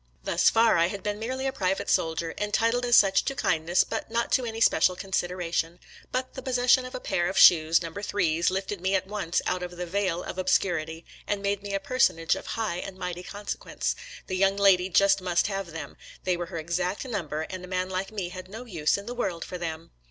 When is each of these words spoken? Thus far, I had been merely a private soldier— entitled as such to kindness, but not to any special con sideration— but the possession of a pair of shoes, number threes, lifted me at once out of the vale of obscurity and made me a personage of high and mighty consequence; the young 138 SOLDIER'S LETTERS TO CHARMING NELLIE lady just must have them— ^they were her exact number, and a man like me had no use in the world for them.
Thus 0.23 0.49
far, 0.49 0.79
I 0.79 0.87
had 0.87 1.03
been 1.03 1.19
merely 1.19 1.45
a 1.45 1.53
private 1.53 1.87
soldier— 1.87 2.33
entitled 2.39 2.85
as 2.87 2.97
such 2.97 3.23
to 3.25 3.35
kindness, 3.35 3.83
but 3.83 4.09
not 4.09 4.31
to 4.31 4.45
any 4.47 4.59
special 4.59 4.95
con 4.95 5.11
sideration— 5.11 5.77
but 6.11 6.33
the 6.33 6.41
possession 6.41 6.85
of 6.87 6.95
a 6.95 6.99
pair 6.99 7.29
of 7.29 7.37
shoes, 7.37 7.83
number 7.83 8.01
threes, 8.01 8.49
lifted 8.49 8.81
me 8.81 8.95
at 8.95 9.05
once 9.05 9.43
out 9.45 9.61
of 9.61 9.77
the 9.77 9.85
vale 9.85 10.23
of 10.23 10.39
obscurity 10.39 11.05
and 11.27 11.43
made 11.43 11.61
me 11.61 11.75
a 11.75 11.79
personage 11.79 12.35
of 12.35 12.47
high 12.57 12.77
and 12.77 12.97
mighty 12.97 13.21
consequence; 13.21 13.95
the 14.25 14.35
young 14.35 14.53
138 14.53 14.97
SOLDIER'S 14.97 15.21
LETTERS 15.21 15.41
TO 15.43 15.47
CHARMING 15.47 15.65
NELLIE 15.67 15.89
lady 15.91 15.93
just 15.93 15.93
must 15.93 16.23
have 16.25 16.25
them— 16.25 16.25
^they 16.25 16.35
were 16.35 16.47
her 16.47 16.57
exact 16.57 17.05
number, 17.05 17.41
and 17.51 17.63
a 17.63 17.67
man 17.67 17.87
like 17.91 18.11
me 18.11 18.29
had 18.29 18.47
no 18.49 18.65
use 18.65 18.97
in 18.97 19.05
the 19.05 19.13
world 19.13 19.45
for 19.45 19.59
them. 19.59 19.91